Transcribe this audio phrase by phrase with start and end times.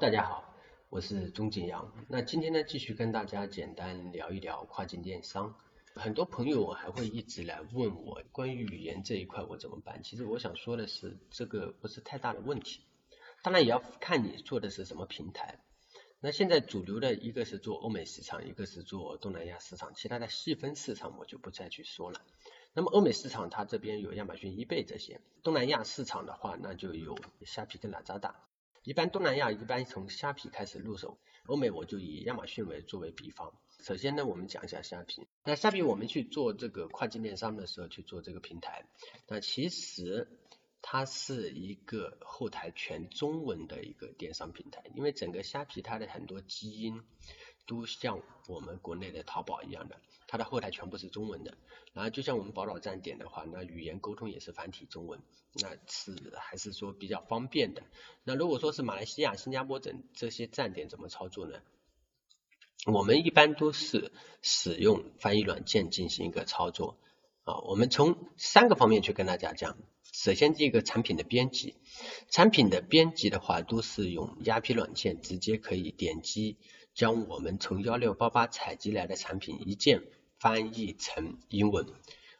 [0.00, 0.54] 大家好，
[0.88, 1.92] 我是钟景阳。
[2.08, 5.54] 那今天呢，继续跟大家简单聊一聊跨境电商。
[5.94, 10.02] 很多朋友还会一直来问我关于语言这一块我怎么办。
[10.02, 12.80] 其实我想说的是，这个不是太大的问题。
[13.42, 15.58] 当然也要看你做的是什么平台。
[16.18, 22.22] 那现在主流的一个是做欧美市场，一个是做东南亚市场，其他的细分市场我就不再去说了。
[22.72, 28.34] 那么欧美市场它这边有亚马逊、易贝这些，东南亚市场的话，那就有虾皮跟拉扎达。
[28.82, 33.52] 一般东南亚一般从虾皮开始入手，欧美我就以亚马逊为作为比方。
[33.80, 35.26] 首先呢，我们讲一下虾皮。
[35.44, 38.86] 那虾皮我们去做这个跨境电商的时候去做这个平台，
[39.28, 40.28] 那其实
[40.80, 47.02] 它是一个后台全中文的一个电商平台，因为整个虾皮它的很多基因
[47.66, 49.96] 都像我们国内的淘宝一样的。
[50.26, 51.58] 它的后台全部是中文的，
[51.92, 55.20] 然后就像我们宝岛站点的话，那语言沟通也是繁体中文，
[55.54, 57.82] 那是还是说比较方便的。
[58.22, 61.60] 那如果说是马来西亚、新加坡等这些站点怎么操作呢？
[62.86, 66.96] 我们一般都是使用翻译软件进行一个操作
[67.42, 67.58] 啊。
[67.62, 69.76] 我们从三个方面去跟大家讲。
[70.12, 71.74] 首先，第一个产品的编辑，
[72.30, 76.56] 产品的编辑的话，都是用 rp 软件，直接可以点击
[77.00, 80.02] 将我们从幺六八八采集来的产品一键。
[80.38, 81.86] 翻译成英文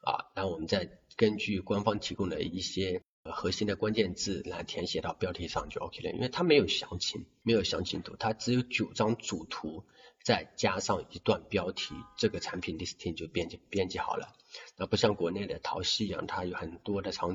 [0.00, 9.84] 啊，然后我们再根据官方提供的一些核心的关键字来填写到标题上就 OK 了，因为它没有详情，没有详情图，它只有九张主图，
[10.22, 14.34] 再加上一段标题，这个产品 listing 就编辑编辑好了。
[14.76, 17.34] 那不像国内的淘系一样，它有很多的长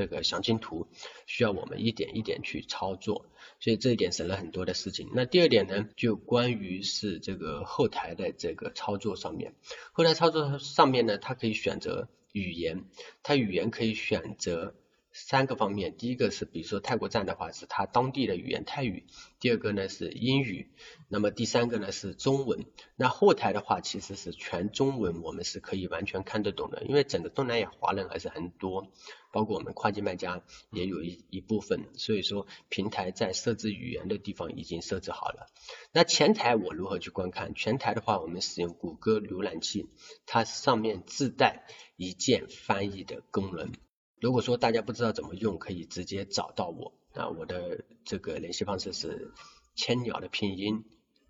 [0.00, 0.88] 这个详情图
[1.26, 3.26] 需要我们一点一点去操作，
[3.58, 5.10] 所以这一点省了很多的事情。
[5.12, 9.52] 那第二点呢，就关于是这个后台的这个操作上面，
[9.92, 12.86] 后台操作上面呢，它可以选择语言，
[13.22, 14.74] 它语言可以选择。
[15.12, 19.06] 三个方面，第一个是比如说泰国站的话是它当地的语言泰语，
[19.40, 20.70] 第二个呢是英语，
[21.08, 22.66] 那么第三个呢是中文。
[22.96, 28.86] 那后台的话其实是全中文，我们是可以完全看得懂的，因为整个东南亚华人还是很多，
[29.32, 35.48] 包括我们跨境卖家也有一一部分，所以说平台在设置语言的地方已经设置好了。
[35.92, 37.54] 那前台我如何去观看？
[37.54, 39.90] 前台的话，我们使用谷歌浏览器，
[40.26, 41.66] 它上面自带
[41.96, 43.72] 一键翻译的功能。
[44.20, 49.32] 如果说大家不知道怎么用，可以直接找到我啊，我的这个联系方式是
[49.74, 50.84] 千鸟的拼音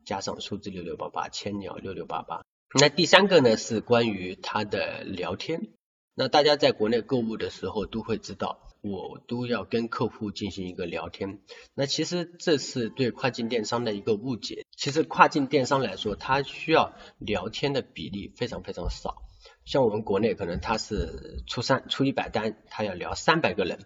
[0.04, 2.42] 加上数字六六八八，千鸟六六八八。
[2.80, 5.68] 那第三个呢是关于它的聊天，
[6.14, 11.40] 那大家在国内购物的时候都会知道，我都要跟客户进行一个聊天。
[11.74, 19.22] 那其实这是对跨境电商的一个误解，其实跨境电商来说，它需要聊天的比例非常非常少。
[19.65, 23.78] 像我们国内可能他是出三出一百单，他要聊三百个人。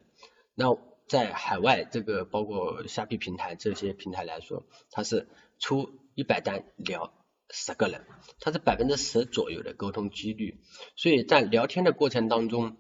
[0.55, 0.77] 那
[1.07, 7.13] 在海外这个包括虾皮平台这些平台来说，他是出一百单聊
[7.51, 8.05] 十个人，
[8.41, 10.61] 他是百分之十左右的沟通几率。
[10.97, 12.77] 所以在聊天的过程当中。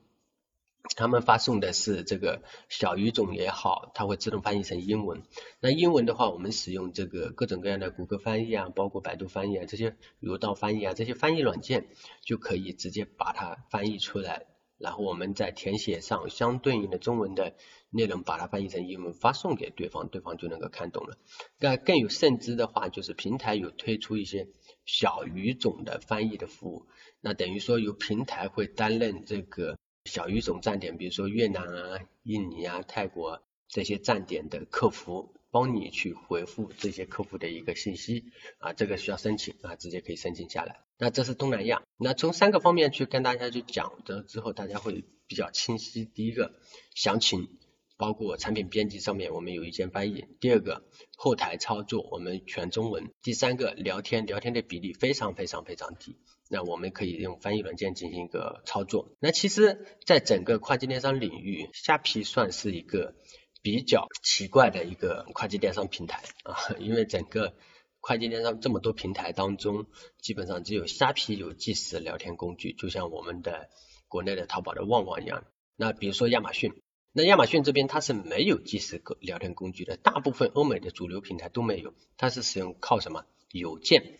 [0.97, 5.22] 他们发送的是这个小语种也好，它会自动翻译成英文。
[5.59, 11.89] 那英文的话，我们使用这个各种各样的谷歌翻译啊，包括百度翻译啊，这些有道翻译啊，这些翻译软件
[12.22, 14.47] 就可以直接把它翻译出来。
[14.77, 17.55] 然后我们再填写上相对应的中文的
[17.89, 21.16] 内容，把它翻译成英文发送给对方，对方就能够看懂了。
[21.59, 24.49] 那更有甚之的话，就是平台有推出一些
[24.84, 26.87] 小语种的翻译的服务，
[27.22, 29.78] 那等于说由平台会担任这个。
[30.04, 38.25] 小语种站点，比如说越南啊、印尼啊、泰国这些站点的客服，帮你去回复这些客户的一个信息
[38.59, 40.81] 啊，这个需要申请啊，直接可以申请下来。
[40.98, 46.04] 那这是东南亚，那从三个方面去跟大家去讲的之后，大家会比较清晰。
[46.04, 46.54] 第一个，
[46.94, 47.48] 详情，
[47.97, 50.84] 包括产品编辑上面我们有一键翻译；第二个，
[51.16, 56.19] 后台操作我们全中文；第三个，聊天，聊天的比例非常非常非常低。
[56.50, 59.16] 那我们可以用翻译软件进行一个操作。
[59.21, 63.15] 那其实，在整个跨境电商领域，虾皮算是一个
[63.62, 67.54] 比较奇怪的一个跨境电商平台啊，因为整个
[68.01, 69.86] 跨境电商这么多平台当中，
[70.21, 73.71] 基本上只有虾皮有即时聊天工具，就像我们的
[74.09, 75.45] 国内的淘宝的旺旺一样。
[75.77, 76.74] 那比如说亚马逊，
[77.16, 84.19] 那亚马逊这边它是没有即时聊天工具的，大部分欧美的主流平台都没有，它是使用靠什么邮件。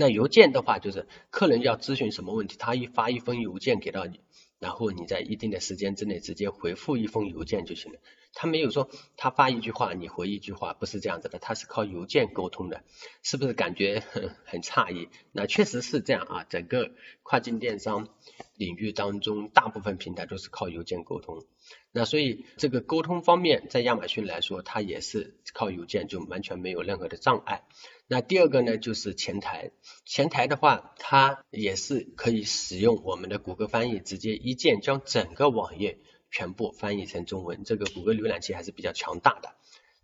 [0.00, 4.20] 那邮件的话，就是客人要咨询什么问题，他一发一封邮件给到你，
[4.60, 7.98] 然后你在一定的时间之内直接回复一封邮件就行了。
[8.32, 12.84] 他没有说他发一句话你回一句话，不是这样子的，他是靠邮件沟通的，
[13.22, 15.08] 是不是感觉很很诧异？
[15.32, 16.92] 那确实是这样啊，整个
[17.24, 18.06] 跨境电商
[18.54, 21.44] 领域当中，大部分平台都是靠邮件沟通。
[21.90, 27.64] 那所以这个沟通方面，在亚马逊来说，它也是靠邮件，就完全没有任何的障碍。
[28.08, 29.70] 那第二个呢，就是前台，
[30.04, 35.98] 前台的话，它也是可以使用我们的谷歌翻译，直接一键将整个网页。
[36.30, 39.54] 全部翻译成中文，这个谷歌浏览器还是比较强大的。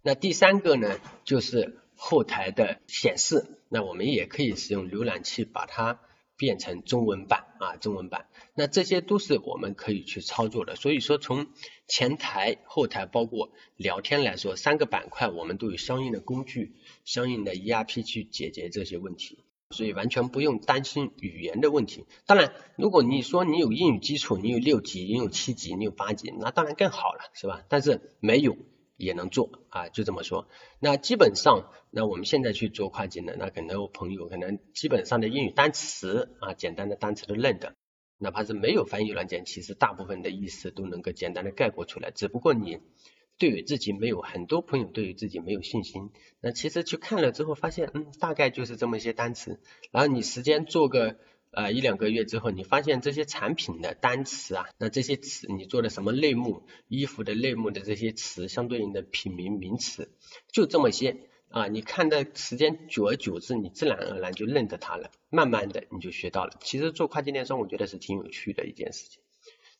[0.00, 6.00] 那第三个呢，就是后台的显示，那我们也可以使用浏览器把它
[6.36, 8.26] 变成中文版啊，中文版。
[8.54, 10.76] 那这些都是我们可以去操作的。
[10.76, 11.46] 所以说，从
[11.86, 19.38] 前台、后台，包括聊天来说，三个板块我们都有相应的工具、相应的 ERP 去解决这些问题。
[19.70, 22.04] 所以完全不用担心语言的问题。
[22.26, 27.64] 当然，如果你说你有英语基础，你有六级，你有七级，你有八级，那当然更好了，是吧？
[27.68, 28.56] 但是没有
[28.96, 30.48] 也能做啊，就这么说。
[30.80, 37.74] 那基本上，那我们现在去做跨境的，那可能朋友可能基本上的英语单词啊，简单的单词都认得，
[38.18, 42.10] 哪怕是没有翻译软件，其实大部分的意思都能够简单的概括出来。
[42.10, 42.80] 只不过你。
[43.36, 49.60] 对于自己没有很多朋友对于自己没有信心，那其实去看了之后发现，嗯，大概就是这么一些单词。
[49.90, 51.18] 然后你时间做个
[51.56, 60.10] 呃一两个月之后，你发现这些产品的单词啊，那这些词你做的什么类目，衣服的类目的这些词，相对应的品名名词，
[60.52, 61.16] 就这么些
[61.48, 61.66] 啊。
[61.68, 66.52] 你看的时间久而久之，你自然而然就认得它了，慢慢的你就学到了。
[66.60, 69.22] 其实做跨境电商，我觉得是挺有趣的一件事情。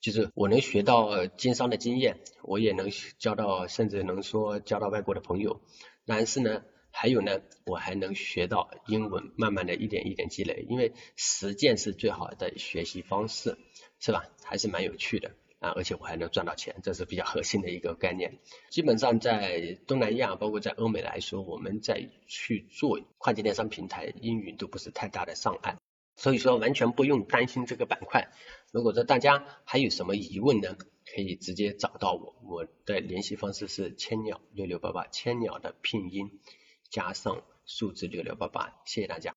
[0.01, 5.63] 就是我能学到经商的经验，我也能交到，甚至能说交到外国的朋友。
[6.05, 6.63] 但是呢，
[6.97, 10.65] 还有呢，我还能学到英文，慢慢的一点一点积累。
[10.69, 13.59] 因为实践是最好的学习方式，
[13.99, 14.29] 是吧？
[14.45, 18.39] 还是蛮有趣的啊，而且我还能赚到钱，这是比较核心的一个概念。
[18.71, 25.77] 基本上在东南亚，包括在欧美来说，我们在去做跨境电商平台，英语都不是太大的障碍。
[26.17, 28.31] 所以说完全不用担心这个板块。
[28.71, 30.77] 如果说大家还有什么疑问呢，
[31.13, 36.39] 可以直接找到我，我的联系方式是千鸟六六八八，千鸟的拼音
[36.95, 39.35] 加上数字六六八八，谢谢大家。